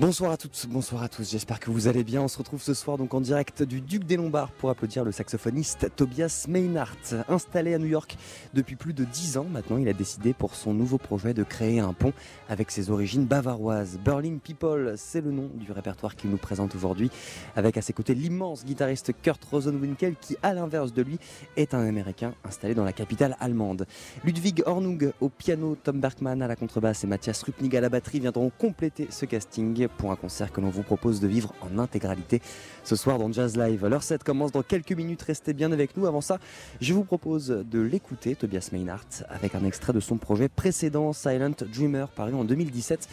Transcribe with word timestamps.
Bonsoir 0.00 0.30
à 0.30 0.36
toutes, 0.36 0.68
bonsoir 0.70 1.02
à 1.02 1.08
tous, 1.08 1.28
j'espère 1.28 1.58
que 1.58 1.72
vous 1.72 1.88
allez 1.88 2.04
bien. 2.04 2.22
On 2.22 2.28
se 2.28 2.38
retrouve 2.38 2.62
ce 2.62 2.72
soir 2.72 2.98
donc 2.98 3.14
en 3.14 3.20
direct 3.20 3.64
du 3.64 3.80
Duc 3.80 4.04
des 4.04 4.16
Lombards 4.16 4.52
pour 4.52 4.70
applaudir 4.70 5.02
le 5.02 5.10
saxophoniste 5.10 5.90
Tobias 5.96 6.46
Meinhardt. 6.48 7.24
Installé 7.28 7.74
à 7.74 7.78
New 7.78 7.88
York 7.88 8.16
depuis 8.54 8.76
plus 8.76 8.92
de 8.92 9.02
dix 9.02 9.36
ans 9.38 9.46
maintenant, 9.50 9.76
il 9.76 9.88
a 9.88 9.92
décidé 9.92 10.34
pour 10.34 10.54
son 10.54 10.72
nouveau 10.72 10.98
projet 10.98 11.34
de 11.34 11.42
créer 11.42 11.80
un 11.80 11.94
pont 11.94 12.12
avec 12.48 12.70
ses 12.70 12.90
origines 12.90 13.24
bavaroises. 13.24 13.98
Berlin 14.04 14.38
People, 14.40 14.94
c'est 14.96 15.20
le 15.20 15.32
nom 15.32 15.50
du 15.54 15.72
répertoire 15.72 16.14
qu'il 16.14 16.30
nous 16.30 16.36
présente 16.36 16.76
aujourd'hui, 16.76 17.10
avec 17.56 17.76
à 17.76 17.82
ses 17.82 17.92
côtés 17.92 18.14
l'immense 18.14 18.64
guitariste 18.64 19.10
Kurt 19.20 19.44
Rosenwinkel 19.46 20.14
qui, 20.14 20.36
à 20.44 20.54
l'inverse 20.54 20.92
de 20.92 21.02
lui, 21.02 21.18
est 21.56 21.74
un 21.74 21.84
Américain 21.84 22.34
installé 22.44 22.72
dans 22.72 22.84
la 22.84 22.92
capitale 22.92 23.36
allemande. 23.40 23.84
Ludwig 24.24 24.62
Hornung 24.64 25.12
au 25.20 25.28
piano, 25.28 25.76
Tom 25.82 25.98
Bergman 25.98 26.40
à 26.40 26.46
la 26.46 26.54
contrebasse 26.54 27.02
et 27.02 27.08
Mathias 27.08 27.42
Rupnig 27.42 27.76
à 27.76 27.80
la 27.80 27.88
batterie 27.88 28.20
viendront 28.20 28.52
compléter 28.56 29.08
ce 29.10 29.26
casting 29.26 29.87
pour 29.96 30.12
un 30.12 30.16
concert 30.16 30.52
que 30.52 30.60
l'on 30.60 30.70
vous 30.70 30.82
propose 30.82 31.20
de 31.20 31.28
vivre 31.28 31.54
en 31.60 31.78
intégralité 31.78 32.40
ce 32.84 32.96
soir 32.96 33.18
dans 33.18 33.32
Jazz 33.32 33.56
Live. 33.56 33.86
Leur 33.86 34.02
set 34.02 34.22
commence 34.24 34.52
dans 34.52 34.62
quelques 34.62 34.92
minutes, 34.92 35.22
restez 35.22 35.52
bien 35.52 35.72
avec 35.72 35.96
nous. 35.96 36.06
Avant 36.06 36.20
ça, 36.20 36.38
je 36.80 36.92
vous 36.94 37.04
propose 37.04 37.48
de 37.48 37.80
l'écouter, 37.80 38.34
Tobias 38.34 38.70
Meinhardt, 38.72 39.24
avec 39.28 39.54
un 39.54 39.64
extrait 39.64 39.92
de 39.92 40.00
son 40.00 40.16
projet 40.16 40.48
précédent, 40.48 41.12
Silent 41.12 41.54
Dreamer, 41.72 42.08
paru 42.08 42.34
en 42.34 42.44
2017. 42.44 43.08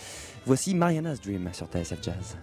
Voici 0.45 0.75
Mariana's 0.75 1.21
Dream 1.21 1.49
sur 1.53 1.67
TSF 1.67 2.03
Jazz. 2.03 2.37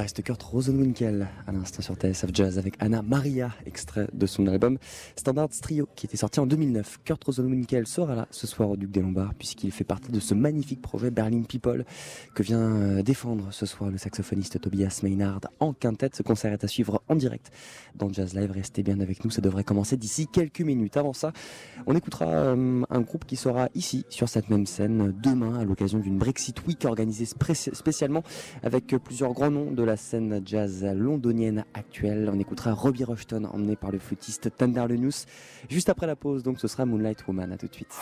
Guitariste 0.00 0.22
Kurt 0.22 0.42
Rosenwinkel, 0.42 1.28
à 1.46 1.52
l'instant 1.52 1.82
sur 1.82 1.94
TSF 1.94 2.30
Jazz 2.32 2.58
avec 2.58 2.69
Anna 2.80 3.02
Maria, 3.02 3.50
extrait 3.66 4.08
de 4.14 4.24
son 4.24 4.46
album 4.46 4.78
Standards 5.14 5.50
Trio 5.60 5.86
qui 5.94 6.06
était 6.06 6.16
sorti 6.16 6.40
en 6.40 6.46
2009. 6.46 7.00
Kurt 7.04 7.22
Rosenwinkel 7.22 7.86
sera 7.86 8.14
là 8.14 8.26
ce 8.30 8.46
soir 8.46 8.70
au 8.70 8.76
Duc 8.76 8.90
des 8.90 9.02
Lombards 9.02 9.34
puisqu'il 9.34 9.70
fait 9.70 9.84
partie 9.84 10.10
de 10.10 10.18
ce 10.18 10.32
magnifique 10.32 10.80
projet 10.80 11.10
Berlin 11.10 11.42
People 11.42 11.84
que 12.34 12.42
vient 12.42 12.58
euh, 12.58 13.02
défendre 13.02 13.48
ce 13.50 13.66
soir 13.66 13.90
le 13.90 13.98
saxophoniste 13.98 14.58
Tobias 14.60 15.00
Maynard 15.02 15.40
en 15.60 15.74
quintette. 15.74 16.16
Ce 16.16 16.22
concert 16.22 16.54
est 16.54 16.64
à 16.64 16.68
suivre 16.68 17.02
en 17.08 17.16
direct 17.16 17.50
dans 17.94 18.10
Jazz 18.10 18.34
Live. 18.34 18.50
Restez 18.50 18.82
bien 18.82 18.98
avec 19.00 19.24
nous, 19.26 19.30
ça 19.30 19.42
devrait 19.42 19.64
commencer 19.64 19.98
d'ici 19.98 20.26
quelques 20.26 20.62
minutes. 20.62 20.96
Avant 20.96 21.12
ça, 21.12 21.32
on 21.86 21.94
écoutera 21.94 22.26
euh, 22.26 22.82
un 22.88 23.00
groupe 23.02 23.26
qui 23.26 23.36
sera 23.36 23.68
ici 23.74 24.06
sur 24.08 24.30
cette 24.30 24.48
même 24.48 24.64
scène 24.64 25.14
demain 25.22 25.60
à 25.60 25.64
l'occasion 25.64 25.98
d'une 25.98 26.16
Brexit 26.16 26.66
Week 26.66 26.86
organisée 26.86 27.26
spécialement 27.26 28.22
avec 28.62 28.86
plusieurs 29.04 29.34
grands 29.34 29.50
noms 29.50 29.70
de 29.70 29.82
la 29.82 29.98
scène 29.98 30.40
jazz 30.46 30.82
londonienne 30.96 31.64
actuelle. 31.74 32.30
On 32.32 32.38
écoutera 32.38 32.69
Robbie 32.72 33.04
Rushton 33.04 33.44
emmené 33.44 33.76
par 33.76 33.90
le 33.90 33.98
flûtiste 33.98 34.56
Thunder 34.56 34.86
Lenus 34.88 35.26
juste 35.68 35.88
après 35.88 36.06
la 36.06 36.16
pause. 36.16 36.42
Donc 36.42 36.60
ce 36.60 36.68
sera 36.68 36.84
Moonlight 36.86 37.26
Woman. 37.26 37.52
À 37.52 37.56
tout 37.56 37.68
de 37.68 37.74
suite. 37.74 37.94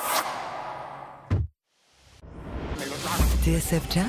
TSF 3.45 3.83
Jazz 3.91 4.07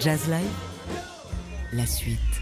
Jazz 0.00 0.28
Live 0.28 0.42
La 1.72 1.86
suite. 1.86 2.37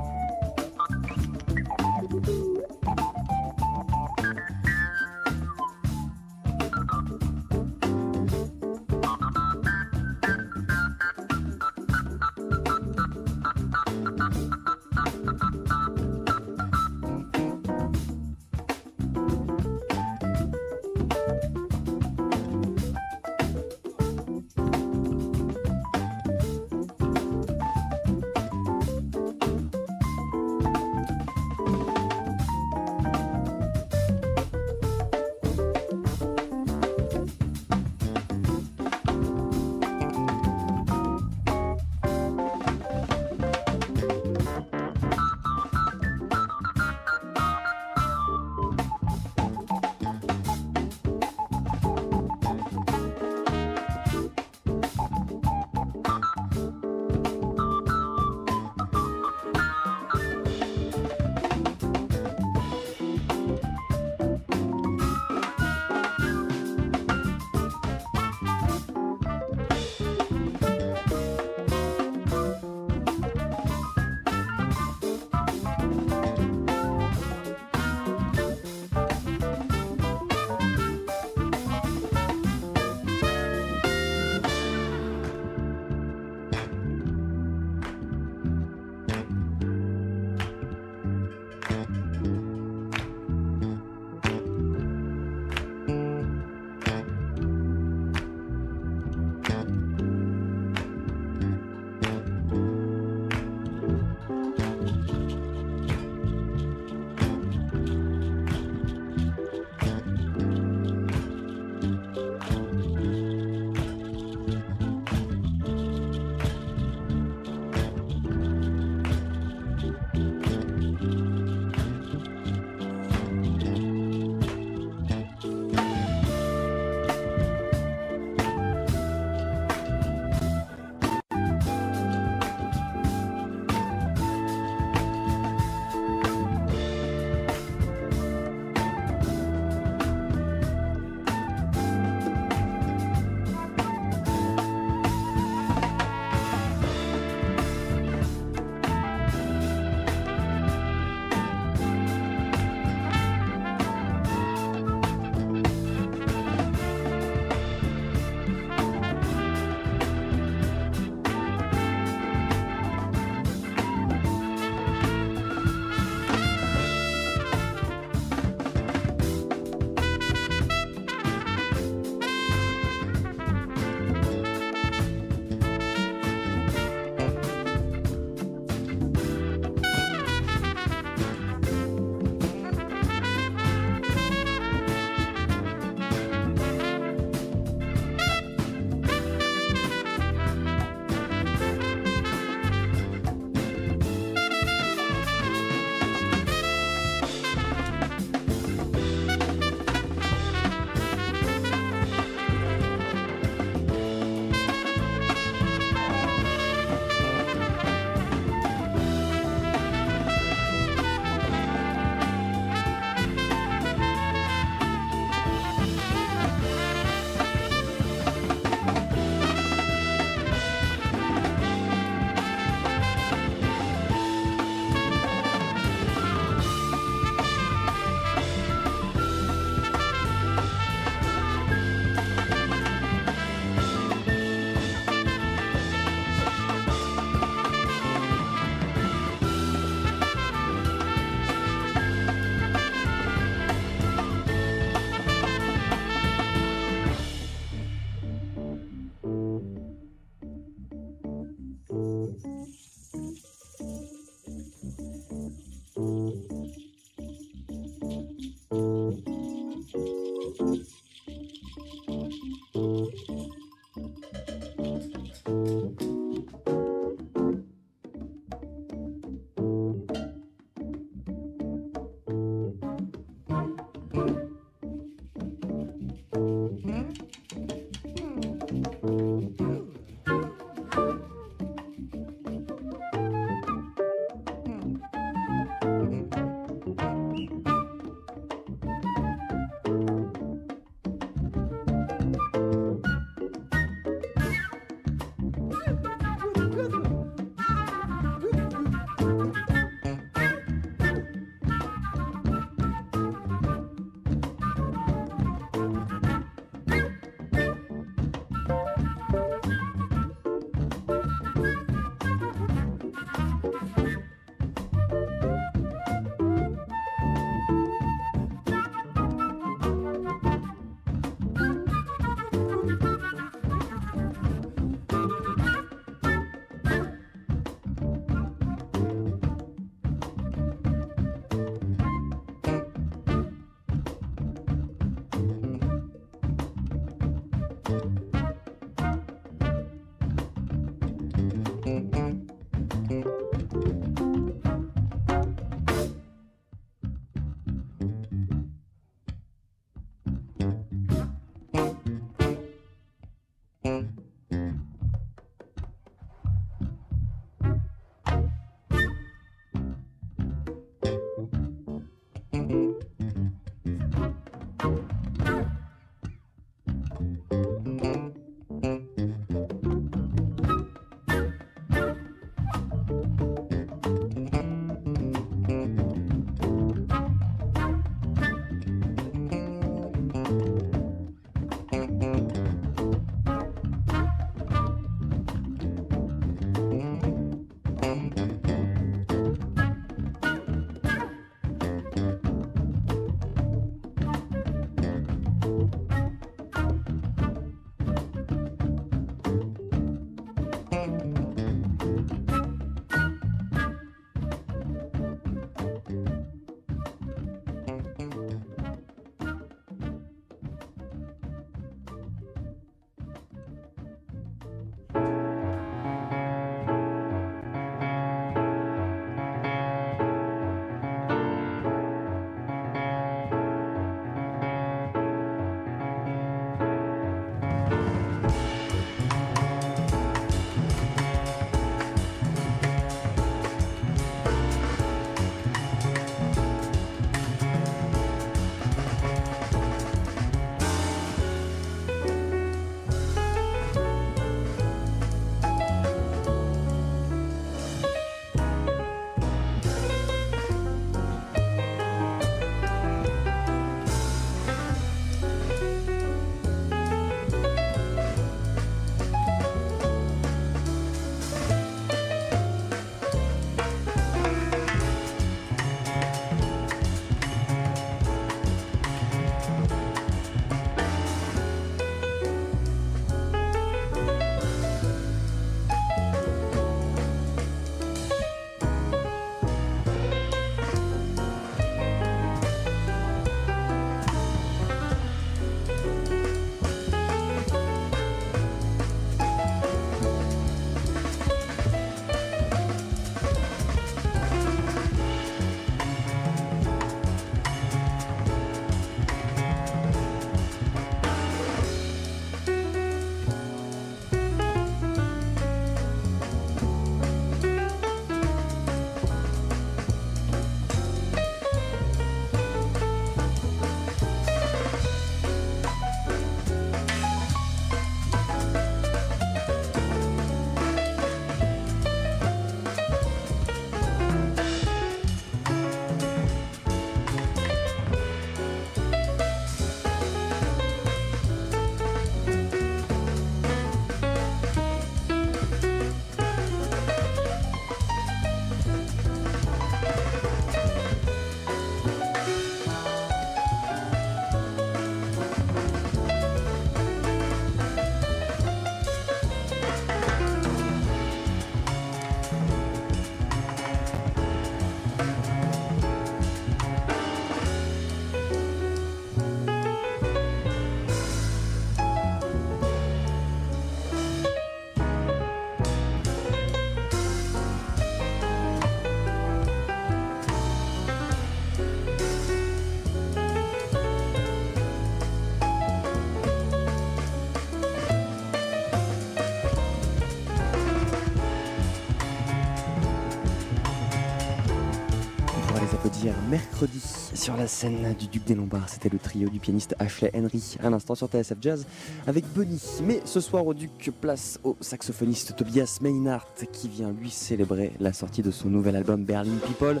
Sur 587.34 587.56
la 587.56 587.66
scène 587.66 588.14
du 588.18 588.26
Duc 588.26 588.44
des 588.44 588.54
Lombards. 588.54 588.88
C'était 588.88 589.08
le 589.08 589.18
trio 589.18 589.48
du 589.48 589.60
pianiste 589.60 589.94
Ashley 589.98 590.30
Henry 590.34 590.76
à 590.82 590.90
l'instant 590.90 591.14
sur 591.14 591.28
TSF 591.28 591.56
Jazz 591.60 591.86
avec 592.26 592.44
Bonnie. 592.54 592.82
Mais 593.04 593.20
ce 593.24 593.40
soir 593.40 593.66
au 593.66 593.74
Duc, 593.74 594.10
place 594.20 594.58
au 594.64 594.76
saxophoniste 594.80 595.54
Tobias 595.56 595.98
Meinhardt 596.00 596.66
qui 596.72 596.88
vient 596.88 597.12
lui 597.12 597.30
célébrer 597.30 597.92
la 598.00 598.12
sortie 598.12 598.42
de 598.42 598.50
son 598.50 598.68
nouvel 598.68 598.96
album 598.96 599.24
Berlin 599.24 599.58
People 599.66 600.00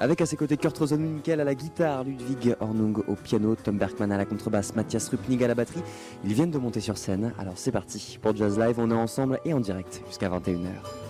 avec 0.00 0.20
à 0.20 0.26
ses 0.26 0.36
côtés 0.36 0.56
Kurt 0.56 0.76
Rosenwinkel 0.78 1.40
à 1.40 1.44
la 1.44 1.54
guitare, 1.54 2.04
Ludwig 2.04 2.56
Hornung 2.60 3.02
au 3.06 3.14
piano, 3.14 3.54
Tom 3.54 3.76
Bergman 3.76 4.10
à 4.12 4.16
la 4.16 4.24
contrebasse, 4.24 4.74
Mathias 4.74 5.08
Rupnig 5.08 5.42
à 5.44 5.48
la 5.48 5.54
batterie. 5.54 5.82
Ils 6.24 6.32
viennent 6.32 6.50
de 6.50 6.58
monter 6.58 6.80
sur 6.80 6.96
scène. 6.96 7.34
Alors 7.38 7.54
c'est 7.56 7.72
parti 7.72 8.18
pour 8.22 8.34
Jazz 8.34 8.58
Live. 8.58 8.76
On 8.78 8.90
est 8.90 8.94
ensemble 8.94 9.38
et 9.44 9.52
en 9.52 9.60
direct 9.60 10.02
jusqu'à 10.08 10.30
21h. 10.30 11.01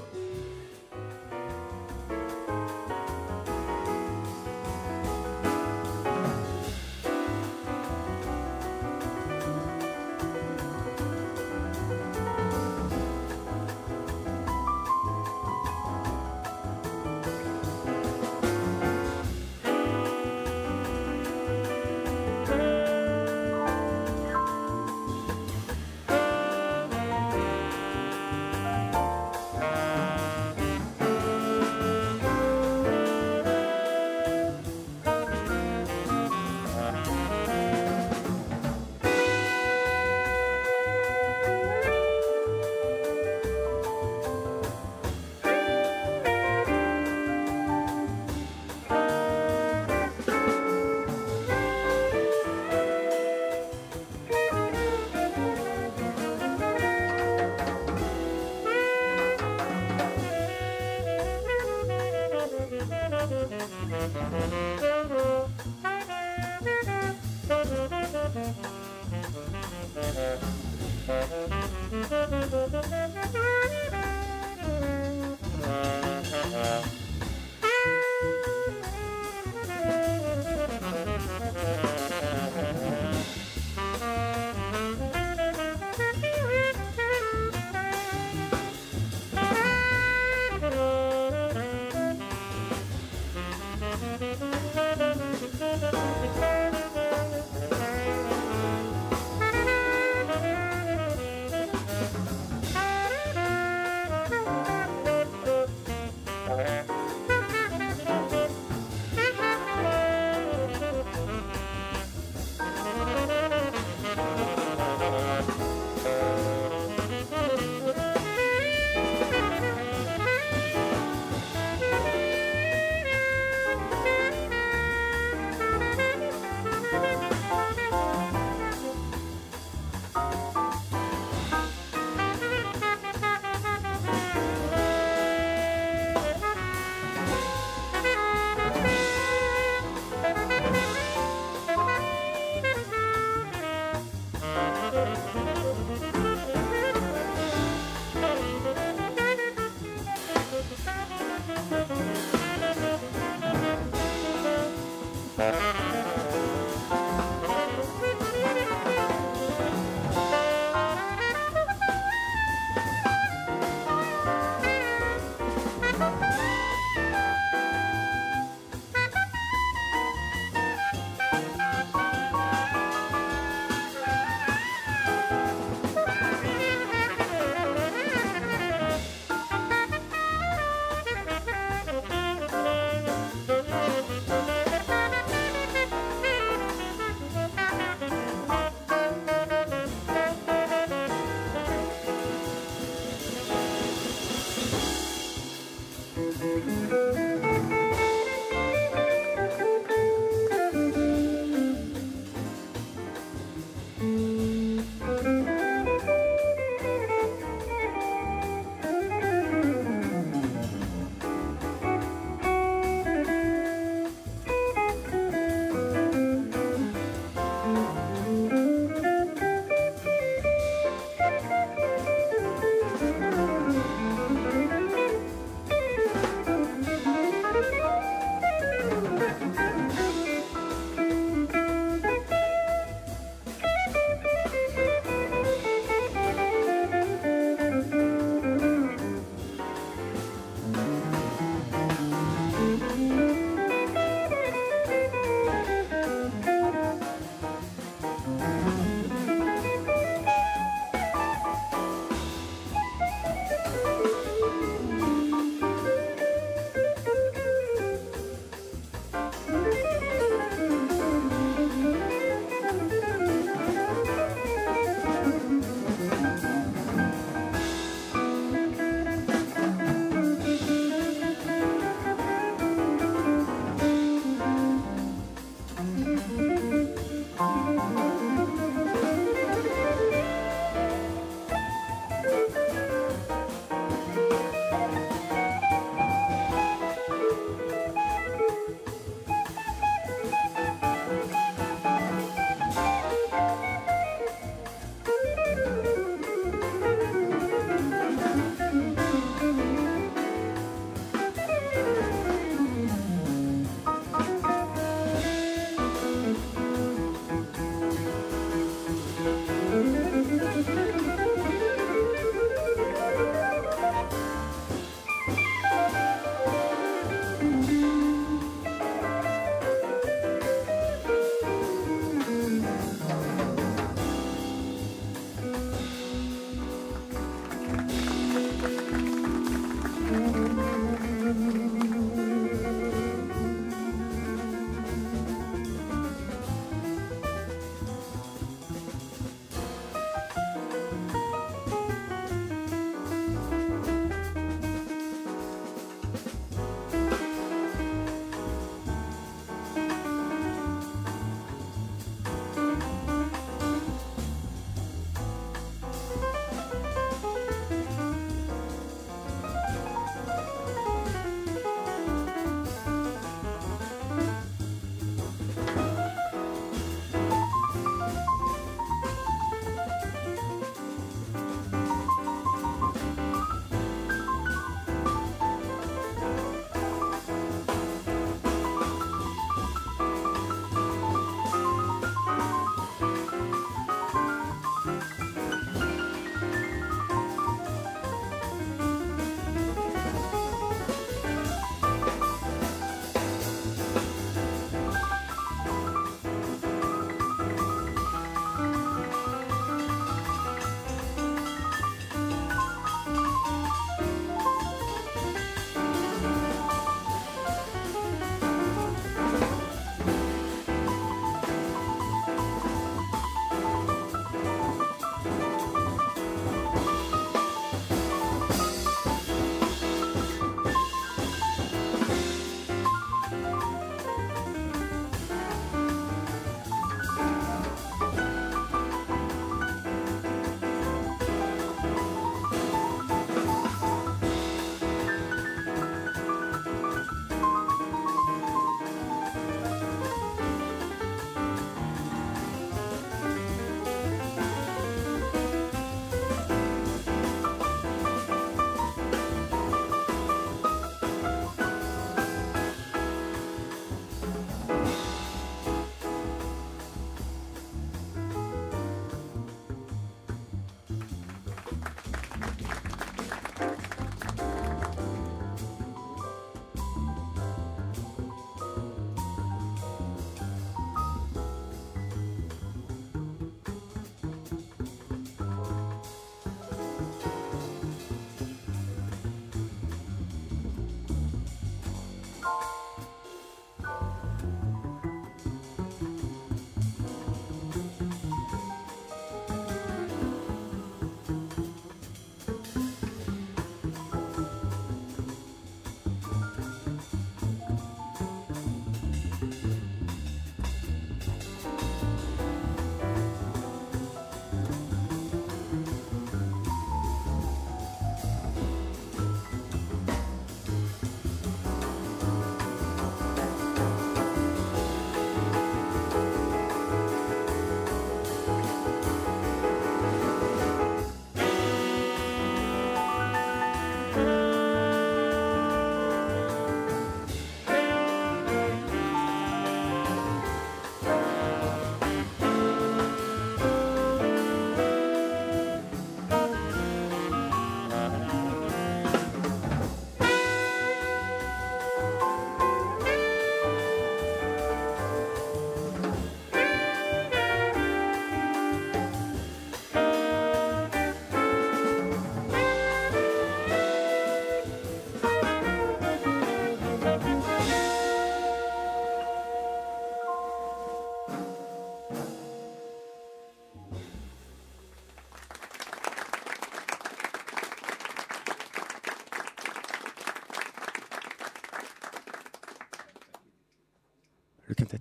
Quintet 574.82 574.98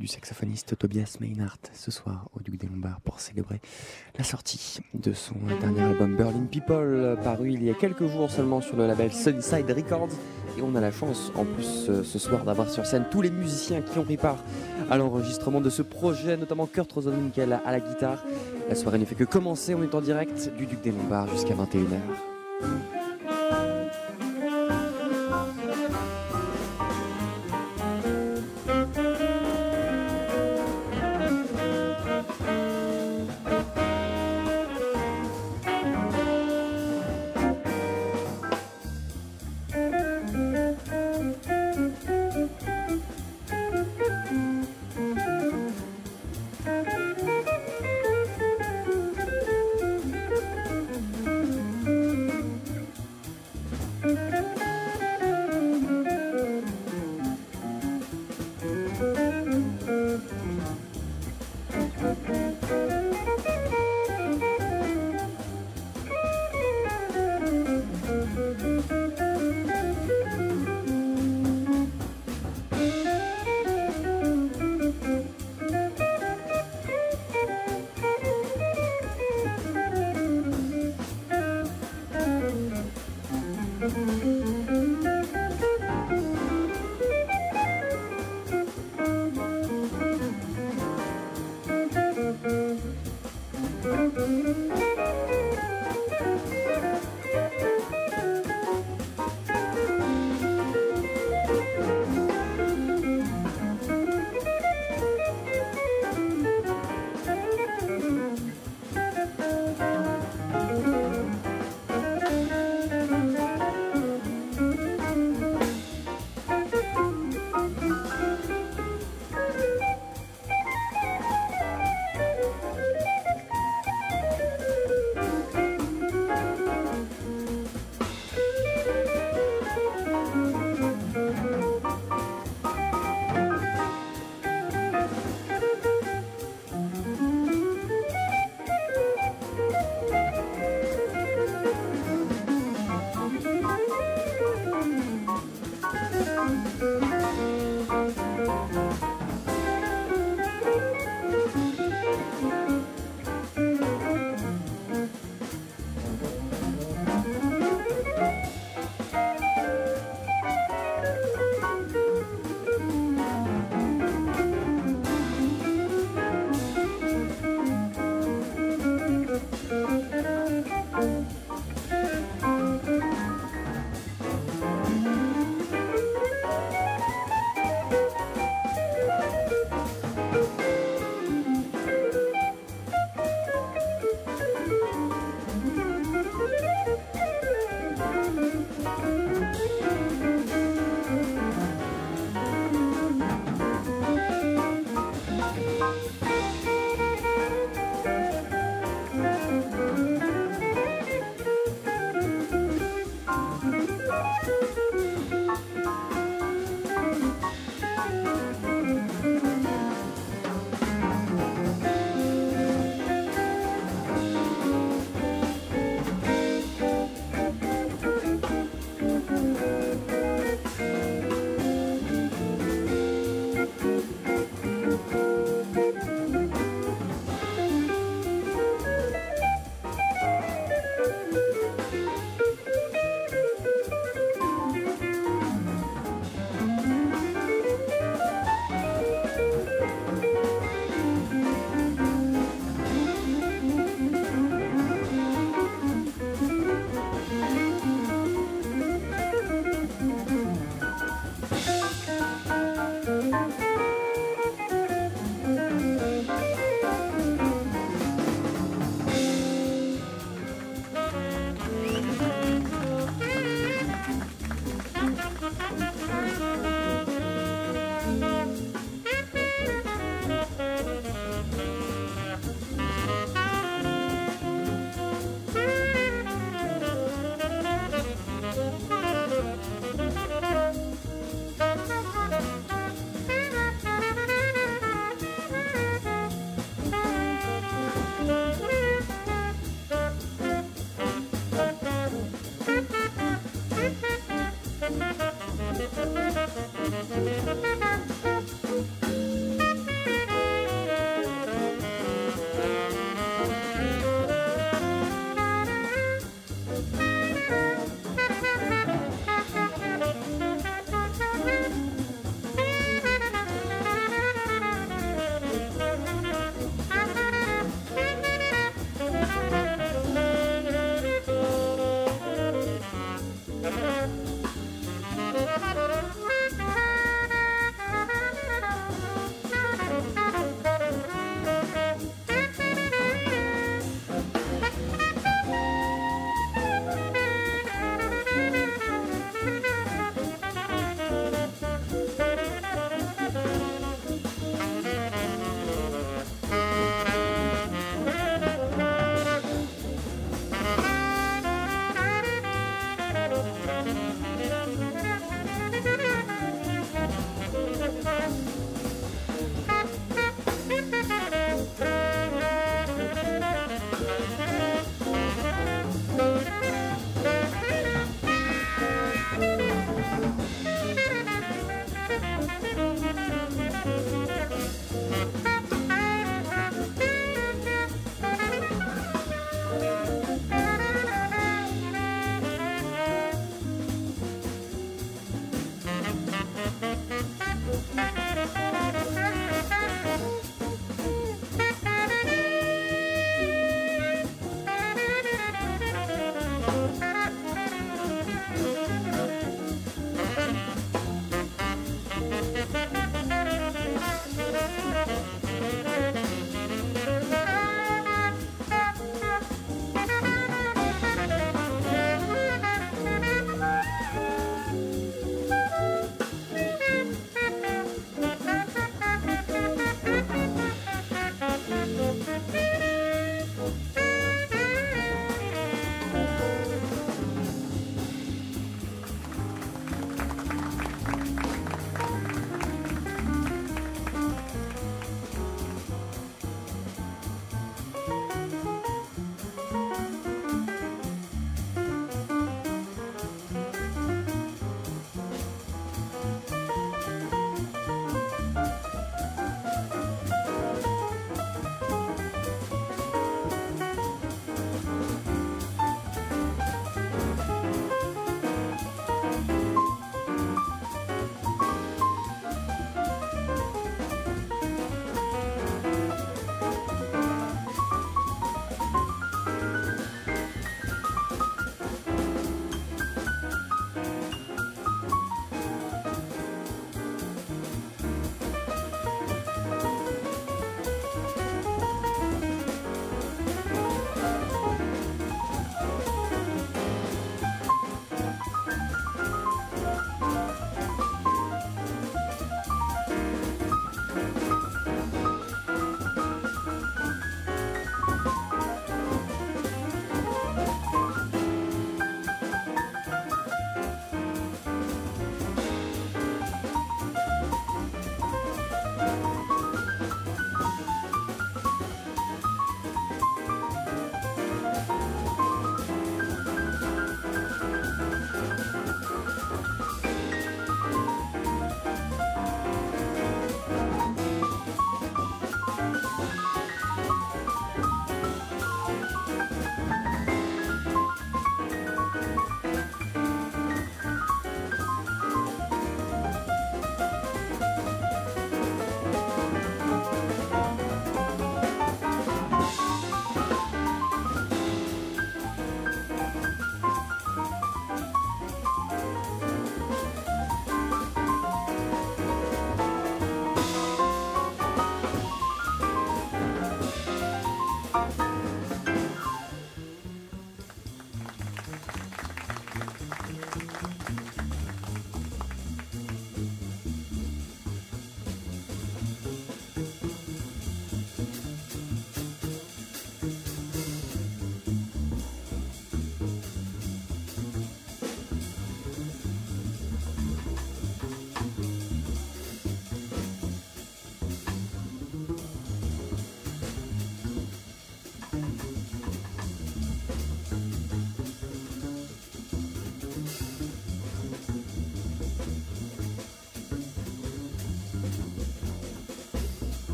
du 0.00 0.08
saxophoniste 0.08 0.76
Tobias 0.76 1.18
Maynard 1.20 1.58
ce 1.72 1.92
soir 1.92 2.28
au 2.34 2.40
Duc 2.40 2.58
des 2.58 2.66
Lombards 2.66 3.00
pour 3.02 3.20
célébrer 3.20 3.60
la 4.18 4.24
sortie 4.24 4.80
de 4.94 5.12
son 5.12 5.34
dernier 5.60 5.82
album 5.82 6.16
Berlin 6.16 6.46
People 6.50 7.16
paru 7.22 7.52
il 7.52 7.62
y 7.62 7.70
a 7.70 7.74
quelques 7.74 8.06
jours 8.08 8.30
seulement 8.30 8.60
sur 8.60 8.76
le 8.76 8.88
label 8.88 9.12
Sunnyside 9.12 9.70
Records. 9.70 10.08
Et 10.58 10.62
on 10.62 10.74
a 10.74 10.80
la 10.80 10.90
chance 10.90 11.30
en 11.36 11.44
plus 11.44 11.88
euh, 11.88 12.02
ce 12.02 12.18
soir 12.18 12.44
d'avoir 12.44 12.68
sur 12.68 12.84
scène 12.84 13.06
tous 13.10 13.22
les 13.22 13.30
musiciens 13.30 13.80
qui 13.80 13.96
ont 13.98 14.04
pris 14.04 14.16
part 14.16 14.42
à 14.90 14.98
l'enregistrement 14.98 15.60
de 15.60 15.70
ce 15.70 15.82
projet 15.82 16.36
notamment 16.36 16.66
Kurt 16.66 16.90
Rosenwinkel 16.90 17.60
à 17.64 17.70
la 17.70 17.78
guitare. 17.78 18.24
La 18.68 18.74
soirée 18.74 18.98
ne 18.98 19.04
fait 19.04 19.14
que 19.14 19.24
commencer 19.24 19.74
on 19.74 19.84
est 19.84 19.94
en 19.94 20.00
direct 20.00 20.50
du 20.56 20.66
Duc 20.66 20.80
des 20.82 20.90
Lombards 20.90 21.28
jusqu'à 21.28 21.54
21h 21.54 22.31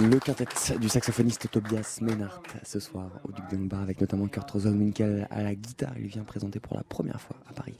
Le 0.00 0.20
quintet 0.20 0.46
du 0.78 0.88
saxophoniste 0.88 1.50
Tobias 1.50 1.98
Menard 2.00 2.40
ce 2.62 2.78
soir 2.78 3.10
au 3.24 3.32
Duc 3.32 3.44
de 3.50 3.76
avec 3.76 4.00
notamment 4.00 4.28
Kurt 4.28 4.48
Rosenwinkel 4.48 5.26
à 5.28 5.42
la 5.42 5.56
guitare. 5.56 5.94
Il 5.98 6.06
vient 6.06 6.22
présenter 6.22 6.60
pour 6.60 6.76
la 6.76 6.84
première 6.84 7.20
fois 7.20 7.36
à 7.50 7.52
Paris 7.52 7.74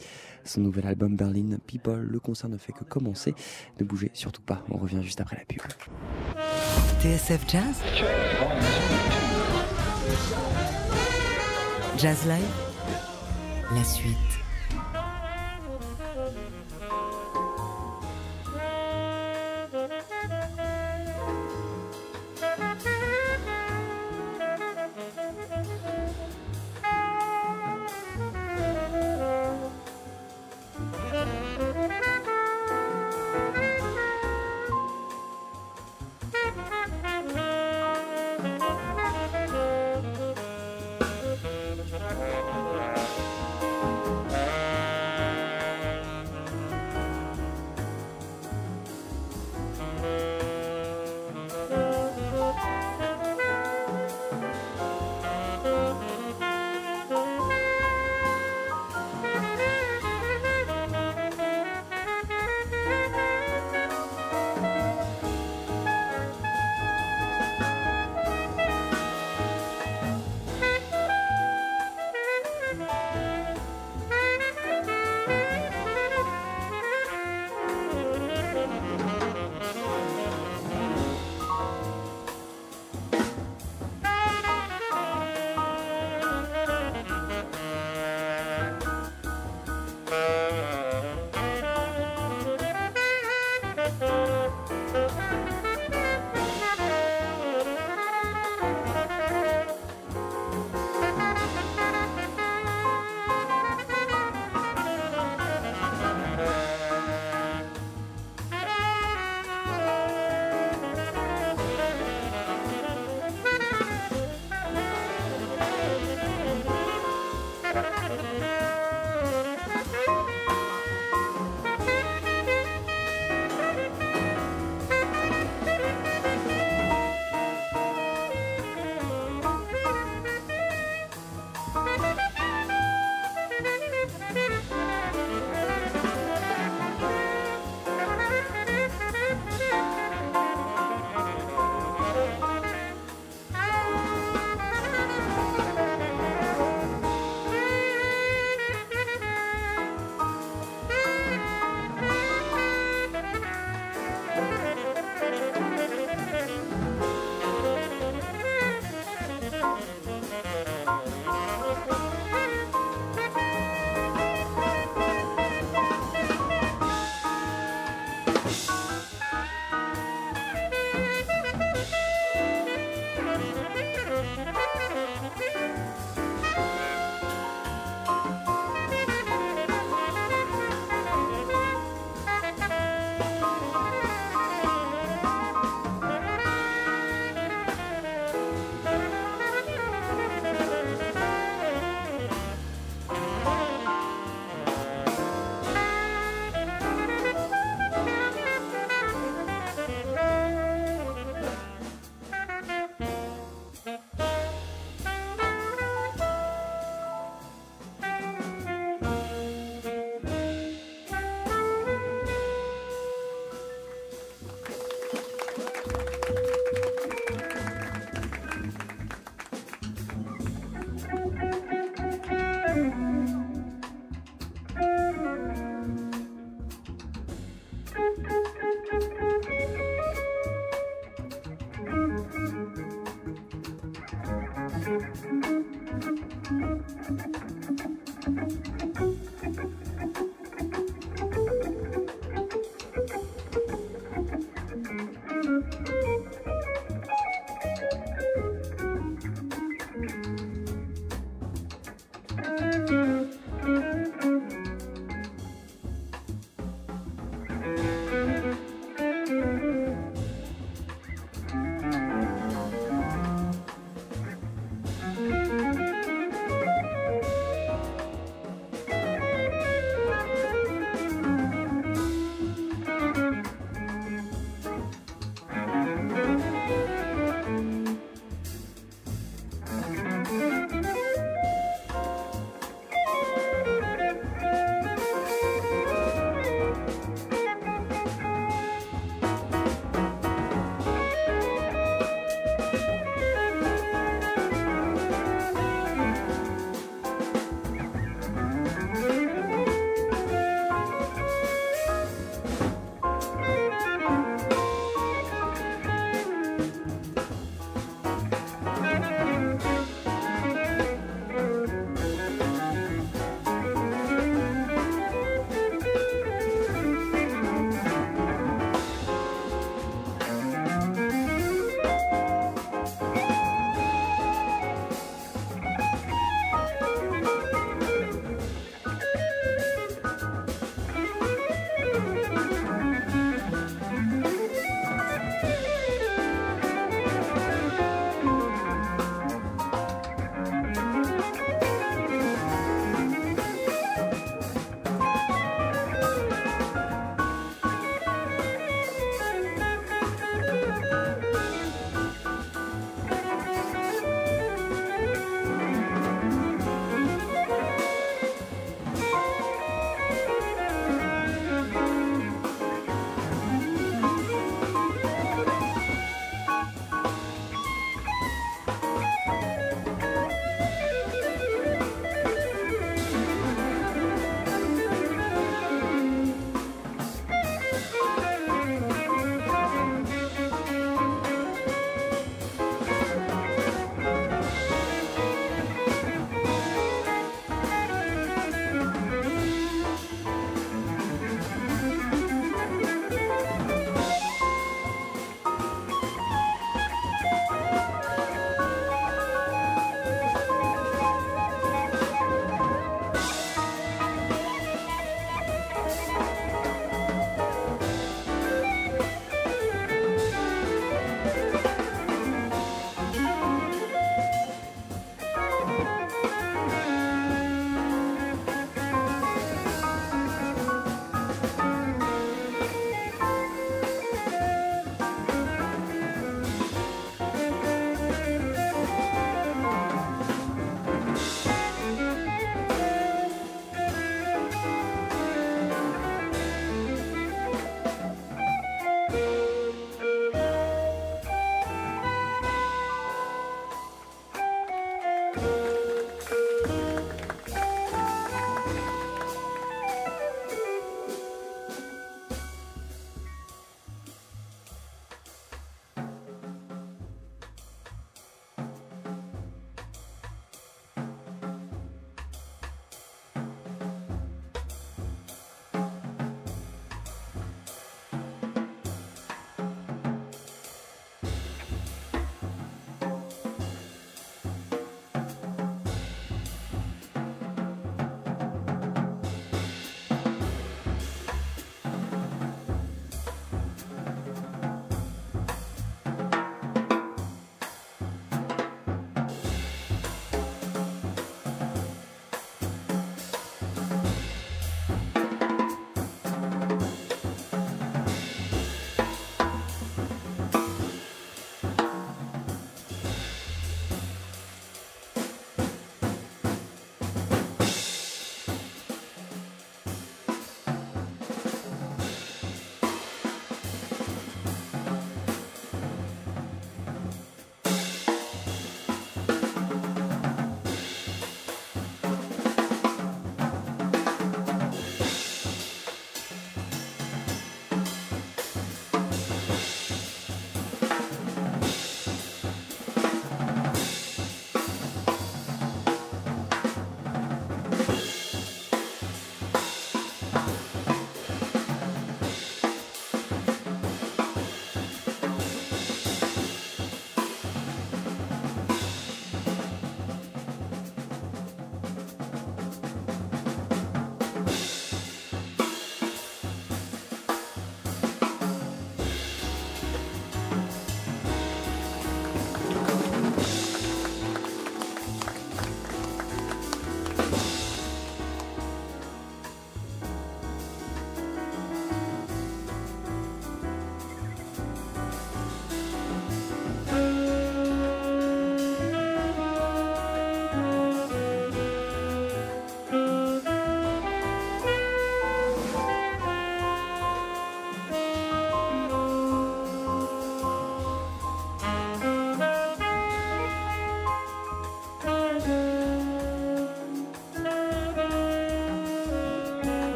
son 0.45 0.63
nouvel 0.63 0.87
album 0.89 1.15
Berlin 1.15 1.59
People. 1.67 2.01
Le 2.01 2.19
concert 2.19 2.51
ne 2.51 2.57
fait 2.57 2.73
que 2.73 2.83
commencer. 2.83 3.35
Ne 3.79 3.85
bougez 3.85 4.11
surtout 4.15 4.43
pas. 4.43 4.65
On 4.69 4.79
revient 4.79 5.03
juste 5.03 5.21
après 5.21 5.37
la 5.37 5.45
pub. 5.45 5.61
TSF 7.01 7.45
Jazz? 7.49 7.83
Jazz 11.99 12.27
Live? 12.27 13.77
La 13.77 13.85
suite. 13.85 14.48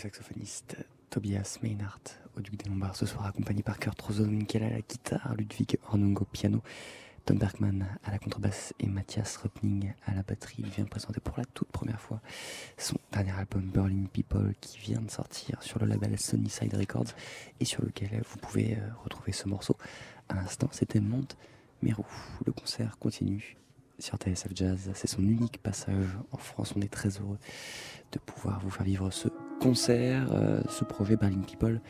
Saxophoniste 0.00 0.76
Tobias 1.10 1.58
Meinhardt 1.62 2.18
au 2.34 2.40
Duc 2.40 2.56
des 2.56 2.70
Lombards 2.70 2.96
ce 2.96 3.04
soir, 3.04 3.26
accompagné 3.26 3.62
par 3.62 3.78
Kurt 3.78 4.00
Rosenwinkel 4.00 4.62
à 4.62 4.70
la 4.70 4.80
guitare, 4.80 5.34
Ludwig 5.36 5.76
Hornung 5.86 6.16
au 6.18 6.24
piano, 6.24 6.62
Tom 7.26 7.36
Bergman 7.36 7.86
à 8.02 8.10
la 8.10 8.18
contrebasse 8.18 8.72
et 8.80 8.86
Matthias 8.86 9.36
Röpning 9.36 9.92
à 10.06 10.14
la 10.14 10.22
batterie. 10.22 10.56
Il 10.60 10.70
vient 10.70 10.86
présenter 10.86 11.20
pour 11.20 11.36
la 11.36 11.44
toute 11.44 11.68
première 11.68 12.00
fois 12.00 12.22
son 12.78 12.96
dernier 13.12 13.32
album 13.32 13.60
Berlin 13.62 14.06
People 14.10 14.54
qui 14.62 14.78
vient 14.78 15.02
de 15.02 15.10
sortir 15.10 15.62
sur 15.62 15.78
le 15.78 15.84
label 15.84 16.18
Sunnyside 16.18 16.74
Records 16.74 17.12
et 17.60 17.66
sur 17.66 17.82
lequel 17.82 18.22
vous 18.26 18.38
pouvez 18.38 18.78
euh, 18.78 18.88
retrouver 19.04 19.32
ce 19.32 19.48
morceau. 19.48 19.76
À 20.30 20.34
l'instant, 20.34 20.68
c'était 20.72 21.00
Monte 21.00 21.36
Mérou. 21.82 22.06
Le 22.46 22.52
concert 22.52 22.98
continue 22.98 23.58
sur 23.98 24.16
TSF 24.16 24.52
Jazz. 24.54 24.90
C'est 24.94 25.08
son 25.08 25.22
unique 25.22 25.58
passage 25.58 26.08
en 26.32 26.38
France. 26.38 26.72
On 26.74 26.80
est 26.80 26.90
très 26.90 27.18
heureux 27.18 27.38
de 28.12 28.18
pouvoir 28.18 28.60
vous 28.60 28.70
faire 28.70 28.84
vivre 28.84 29.10
ce 29.10 29.28
concert, 29.60 30.32
euh, 30.32 30.60
ce 30.68 30.84
projet 30.84 31.16
Berlin 31.16 31.42
People. 31.46 31.80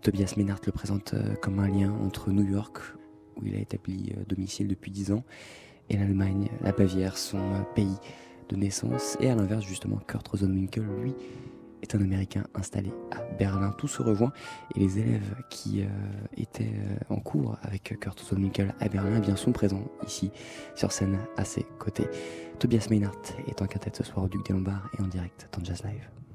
Tobias 0.00 0.34
Ménard 0.38 0.58
le 0.64 0.72
présente 0.72 1.12
euh, 1.12 1.34
comme 1.42 1.58
un 1.58 1.68
lien 1.68 1.92
entre 2.02 2.30
New 2.30 2.50
York, 2.50 2.78
où 3.36 3.44
il 3.44 3.54
a 3.54 3.58
établi 3.58 4.14
euh, 4.16 4.24
domicile 4.26 4.66
depuis 4.66 4.90
10 4.90 5.12
ans, 5.12 5.24
et 5.90 5.98
l'Allemagne, 5.98 6.48
la 6.62 6.72
Bavière, 6.72 7.18
son 7.18 7.38
pays 7.74 7.96
de 8.48 8.56
naissance. 8.56 9.18
Et 9.20 9.28
à 9.28 9.34
l'inverse, 9.34 9.64
justement, 9.64 9.98
Kurt 10.08 10.26
Rosenwinkel, 10.26 10.84
lui, 11.02 11.14
est 11.86 11.94
un 11.94 12.02
Américain 12.02 12.44
installé 12.54 12.92
à 13.10 13.22
Berlin. 13.38 13.72
Tout 13.78 13.88
se 13.88 14.02
rejoint 14.02 14.32
et 14.74 14.80
les 14.80 14.98
élèves 14.98 15.34
qui 15.50 15.82
euh, 15.82 15.86
étaient 16.36 16.64
euh, 16.64 17.14
en 17.14 17.20
cours 17.20 17.56
avec 17.62 17.98
Kurt 18.00 18.18
Solmickel 18.18 18.74
à 18.80 18.88
Berlin 18.88 19.20
eh 19.26 19.36
sont 19.36 19.52
présents 19.52 19.84
ici 20.06 20.30
sur 20.74 20.92
scène 20.92 21.18
à 21.36 21.44
ses 21.44 21.64
côtés. 21.78 22.08
Tobias 22.58 22.88
Meinhardt 22.90 23.34
est 23.46 23.62
en 23.62 23.66
quintette 23.66 23.96
ce 23.96 24.04
soir 24.04 24.24
au 24.24 24.28
Duc 24.28 24.44
des 24.46 24.52
Lombards 24.52 24.88
et 24.98 25.02
en 25.02 25.06
direct 25.06 25.48
dans 25.52 25.64
Jazz 25.64 25.82
Live. 25.84 26.25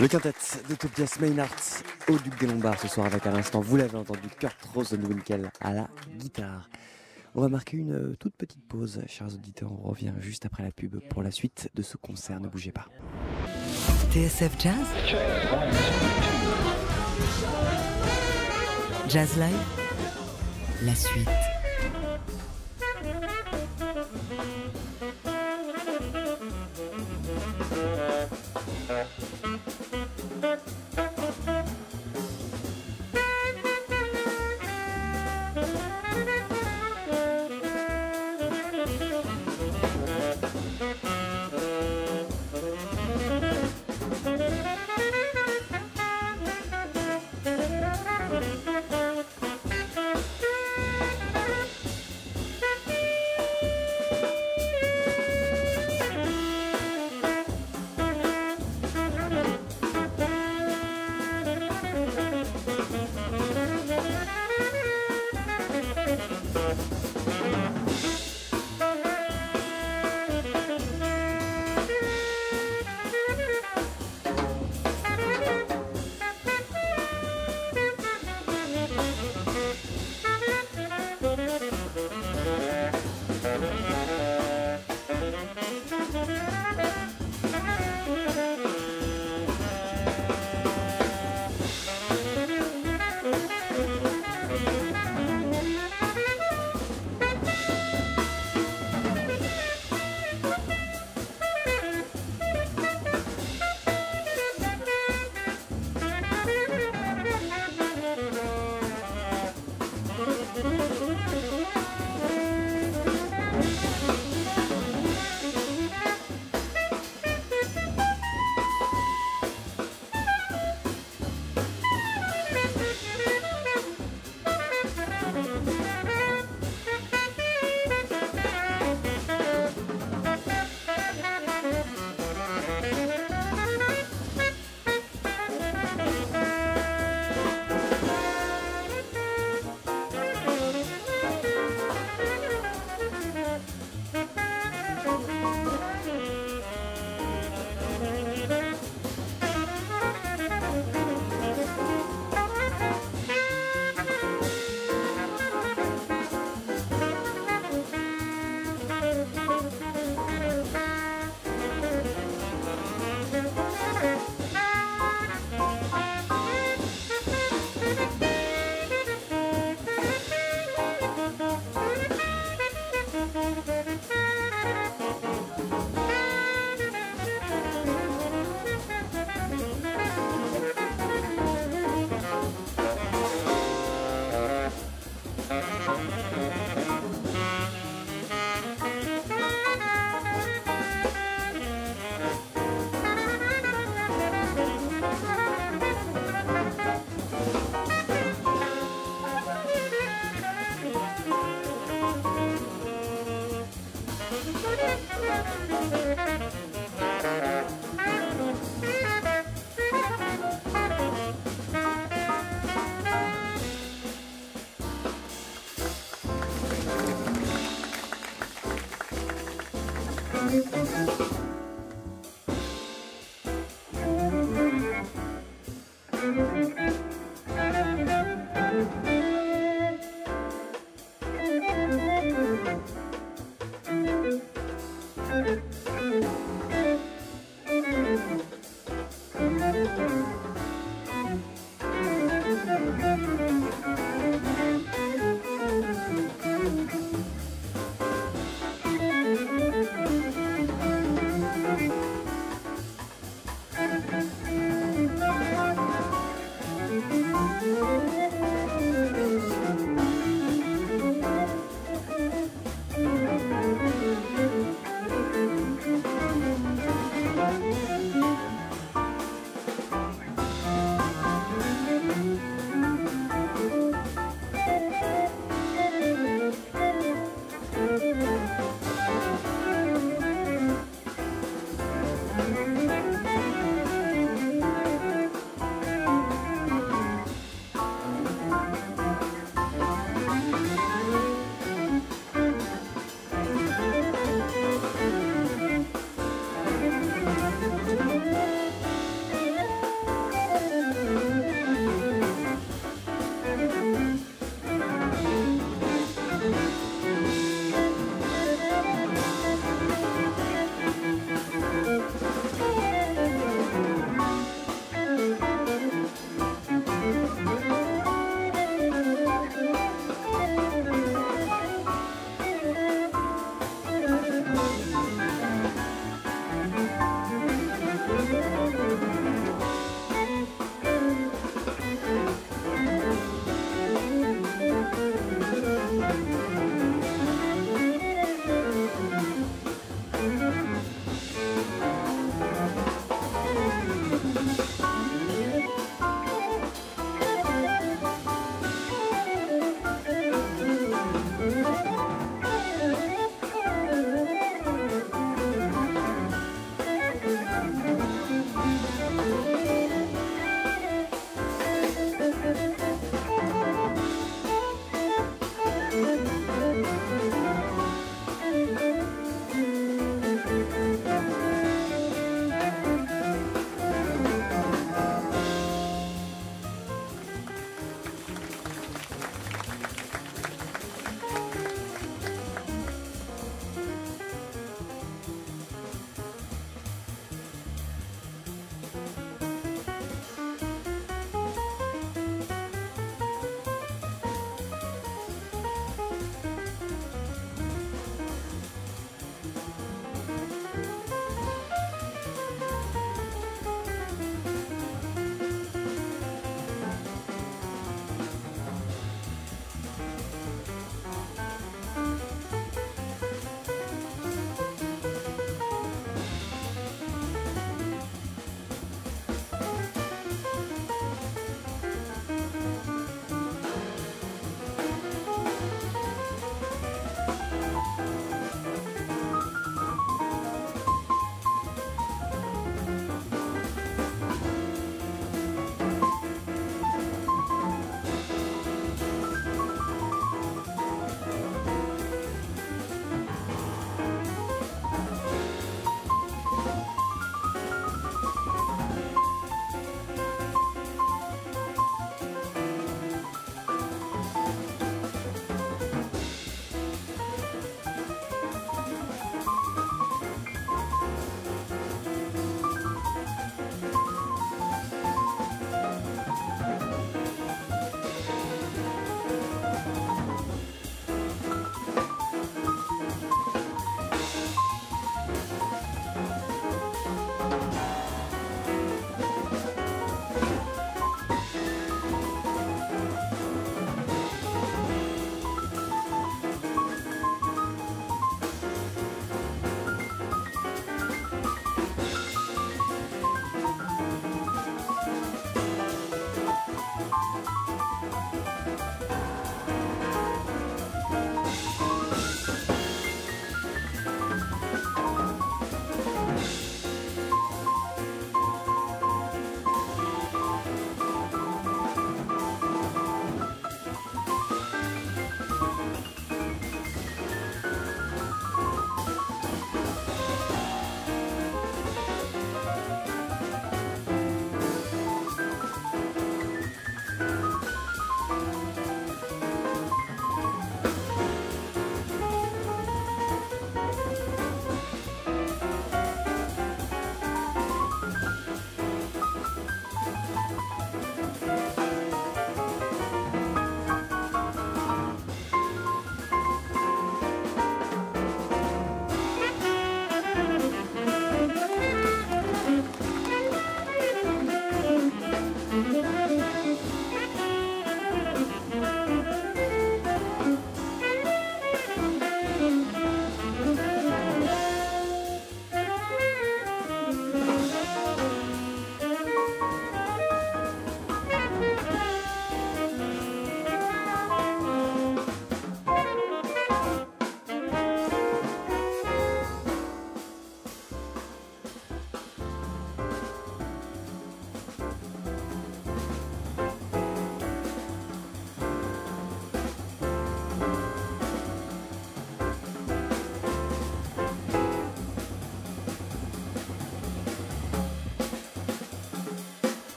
Le 0.00 0.08
quintet 0.08 0.32
de 0.68 0.74
Tobias 0.74 1.18
Maynard 1.20 1.48
au 2.08 2.16
Duc 2.16 2.38
des 2.40 2.46
Lombards 2.46 2.80
ce 2.80 2.88
soir 2.88 3.06
avec 3.06 3.26
à 3.26 3.30
l'instant, 3.30 3.60
vous 3.60 3.76
l'avez 3.76 3.96
entendu, 3.96 4.28
Kurt 4.38 4.56
Rosenwinkel 4.74 5.50
à 5.60 5.72
la 5.74 5.88
guitare. 6.16 6.70
On 7.34 7.42
va 7.42 7.48
marquer 7.48 7.76
une 7.76 8.16
toute 8.16 8.34
petite 8.34 8.66
pause, 8.66 9.02
chers 9.06 9.34
auditeurs. 9.34 9.70
On 9.72 9.90
revient 9.90 10.14
juste 10.20 10.46
après 10.46 10.62
la 10.62 10.72
pub 10.72 11.00
pour 11.10 11.22
la 11.22 11.30
suite 11.30 11.68
de 11.74 11.82
ce 11.82 11.98
concert. 11.98 12.40
Ne 12.40 12.48
bougez 12.48 12.72
pas. 12.72 12.86
TSF 14.10 14.52
Jazz 14.58 14.74
Jazz 19.08 19.36
Live 19.36 19.58
La 20.82 20.94
suite. 20.94 21.49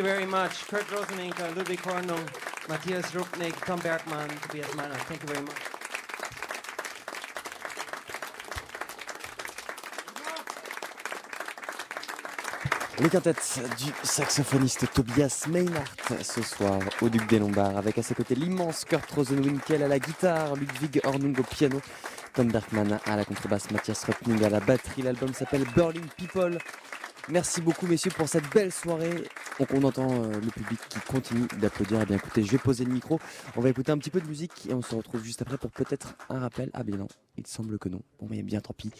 You 0.00 0.06
very 0.06 0.26
much. 0.26 0.66
Kurt 0.66 0.88
Rosenwinkel, 0.90 1.54
Ludwig 1.54 1.80
Hornung, 1.80 2.24
Matthias 2.68 3.12
Rupnik, 3.12 3.54
Tom 3.66 3.78
Bergmann, 3.80 4.28
Tobias 4.42 4.74
Meiner. 4.74 4.94
Thank 5.08 5.22
you 5.22 5.28
very 5.28 5.42
much. 5.42 5.60
Le 12.98 13.08
quintet 13.08 13.34
du 13.78 13.92
saxophoniste 14.02 14.90
Tobias 14.92 15.46
Meinhardt 15.48 16.22
ce 16.22 16.42
soir 16.42 16.78
au 17.00 17.08
Duc 17.08 17.26
des 17.28 17.38
Lombards 17.38 17.76
avec 17.76 17.98
à 17.98 18.02
ses 18.02 18.14
côtés 18.14 18.34
l'immense 18.34 18.84
Kurt 18.84 19.10
Rosenwinkel 19.10 19.82
à 19.82 19.88
la 19.88 19.98
guitare, 19.98 20.54
Ludwig 20.54 21.00
Hornung 21.04 21.38
au 21.38 21.42
piano, 21.42 21.80
Tom 22.34 22.48
Bergman 22.48 23.00
à 23.06 23.16
la 23.16 23.24
contrebasse, 23.24 23.70
Matthias 23.70 24.04
Rupning 24.04 24.44
à 24.44 24.50
la 24.50 24.60
batterie. 24.60 25.02
L'album 25.02 25.32
s'appelle 25.34 25.64
Berlin 25.74 26.06
People. 26.16 26.58
Merci 27.28 27.60
beaucoup 27.60 27.86
messieurs 27.86 28.10
pour 28.16 28.28
cette 28.28 28.48
belle 28.52 28.72
soirée. 28.72 29.24
On 29.68 29.82
entend 29.84 30.10
euh, 30.10 30.40
le 30.40 30.50
public 30.50 30.80
qui 30.88 30.98
continue 31.00 31.46
d'applaudir. 31.60 32.00
Eh 32.02 32.06
bien 32.06 32.16
écoutez, 32.16 32.42
je 32.42 32.50
vais 32.50 32.58
poser 32.58 32.84
le 32.84 32.92
micro. 32.92 33.20
On 33.56 33.60
va 33.60 33.68
écouter 33.68 33.92
un 33.92 33.98
petit 33.98 34.10
peu 34.10 34.20
de 34.20 34.26
musique 34.26 34.66
et 34.68 34.74
on 34.74 34.80
se 34.80 34.94
retrouve 34.94 35.22
juste 35.22 35.42
après 35.42 35.58
pour 35.58 35.70
peut-être 35.70 36.14
un 36.30 36.38
rappel. 36.38 36.70
Ah 36.72 36.82
bien 36.82 36.96
non, 36.96 37.08
il 37.36 37.46
semble 37.46 37.78
que 37.78 37.88
non. 37.88 38.00
Bon 38.18 38.26
mais 38.30 38.42
bien 38.42 38.60
tant 38.60 38.72
pis. 38.72 38.90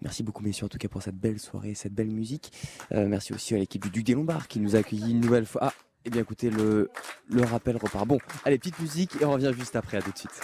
Merci 0.00 0.22
beaucoup 0.22 0.42
messieurs 0.42 0.64
en 0.64 0.68
tout 0.68 0.78
cas 0.78 0.88
pour 0.88 1.02
cette 1.02 1.16
belle 1.16 1.38
soirée, 1.38 1.74
cette 1.74 1.92
belle 1.94 2.10
musique. 2.10 2.52
Euh, 2.92 3.06
merci 3.06 3.32
aussi 3.34 3.54
à 3.54 3.58
l'équipe 3.58 3.82
du 3.82 3.90
Duc 3.90 4.04
des 4.04 4.14
Lombards 4.14 4.48
qui 4.48 4.60
nous 4.60 4.74
a 4.74 4.78
accueillis 4.80 5.10
une 5.12 5.20
nouvelle 5.20 5.46
fois. 5.46 5.60
Ah, 5.66 5.72
et 6.04 6.10
bien 6.10 6.22
écoutez, 6.22 6.50
le, 6.50 6.90
le 7.30 7.42
rappel 7.42 7.76
repart. 7.76 8.06
Bon, 8.06 8.18
allez, 8.44 8.58
petite 8.58 8.78
musique 8.80 9.20
et 9.20 9.24
on 9.24 9.32
revient 9.32 9.52
juste 9.56 9.76
après. 9.76 9.98
À 9.98 10.02
tout 10.02 10.10
de 10.10 10.18
suite. 10.18 10.40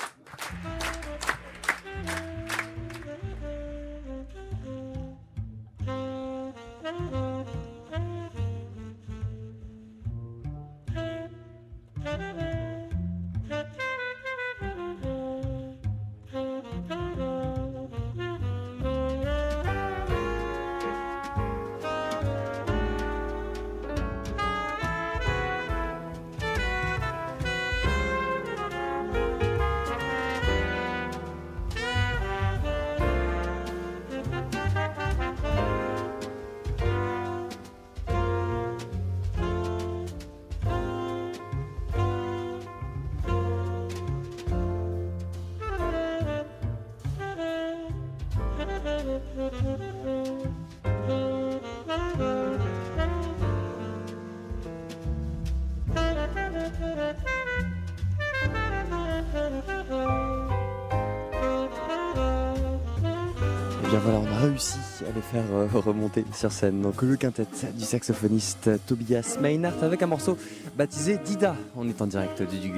Euh, 65.53 65.67
remonter 65.75 66.25
sur 66.33 66.53
scène. 66.53 66.83
Donc 66.83 67.03
le 67.03 67.17
quintet 67.17 67.47
du 67.75 67.85
saxophoniste 67.85 68.71
Tobias 68.87 69.39
Meinhardt 69.41 69.83
avec 69.83 70.03
un 70.03 70.07
morceau 70.07 70.37
baptisé 70.77 71.19
Dida. 71.25 71.57
On 71.77 71.89
est 71.89 72.01
en 72.03 72.07
direct 72.07 72.43
du 72.43 72.59
Duc 72.59 72.75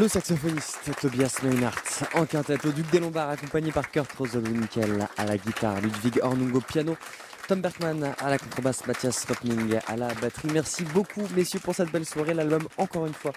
Le 0.00 0.08
saxophoniste 0.08 0.90
Tobias 0.98 1.40
Meinhardt 1.42 2.06
en 2.14 2.24
quintette 2.24 2.64
au 2.64 2.72
Duc 2.72 2.90
des 2.90 3.00
Lombards 3.00 3.28
accompagné 3.28 3.70
par 3.70 3.90
Kurt 3.90 4.10
Rosenwinkel 4.12 5.06
à 5.18 5.26
la 5.26 5.36
guitare, 5.36 5.78
Ludwig 5.82 6.20
Hornung 6.22 6.54
au 6.54 6.60
piano, 6.62 6.96
Tom 7.46 7.60
Bergman 7.60 8.14
à 8.18 8.30
la 8.30 8.38
contrebasse, 8.38 8.86
Mathias 8.86 9.26
Röpning 9.28 9.78
à 9.86 9.96
la 9.96 10.08
batterie. 10.14 10.48
Merci 10.54 10.84
beaucoup 10.84 11.22
messieurs 11.36 11.60
pour 11.60 11.74
cette 11.74 11.90
belle 11.92 12.06
soirée. 12.06 12.32
L'album 12.32 12.66
encore 12.78 13.04
une 13.04 13.12
fois 13.12 13.32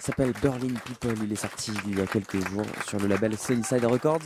s'appelle 0.00 0.32
Berlin 0.42 0.74
People. 0.86 1.14
Il 1.22 1.32
est 1.32 1.36
sorti 1.36 1.70
il 1.86 1.98
y 1.98 2.02
a 2.02 2.06
quelques 2.06 2.44
jours 2.48 2.66
sur 2.88 2.98
le 2.98 3.06
label 3.06 3.38
Sunnyside 3.38 3.84
Records 3.84 4.22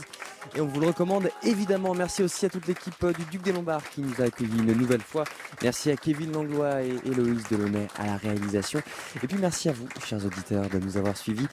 et 0.55 0.61
on 0.61 0.65
vous 0.65 0.79
le 0.79 0.87
recommande 0.87 1.29
évidemment. 1.43 1.93
Merci 1.93 2.23
aussi 2.23 2.47
à 2.47 2.49
toute 2.49 2.65
l'équipe 2.65 3.05
du 3.05 3.25
Duc 3.25 3.43
des 3.43 3.51
Lombards 3.51 3.87
qui 3.89 4.01
nous 4.01 4.19
a 4.19 4.25
accueillis 4.25 4.59
une 4.59 4.73
nouvelle 4.73 5.01
fois. 5.01 5.25
Merci 5.61 5.91
à 5.91 5.95
Kevin 5.95 6.31
Langlois 6.31 6.81
et 6.81 6.95
Héloïse 7.05 7.43
Delaunay 7.51 7.87
à 7.99 8.07
la 8.07 8.17
réalisation. 8.17 8.81
Et 9.21 9.27
puis 9.27 9.37
merci 9.39 9.69
à 9.69 9.73
vous, 9.73 9.87
chers 10.03 10.25
auditeurs, 10.25 10.69
de 10.69 10.79
nous 10.79 10.97
avoir 10.97 11.15
suivis. 11.15 11.47